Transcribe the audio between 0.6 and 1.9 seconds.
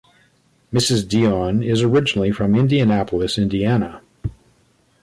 Mrs. Deon is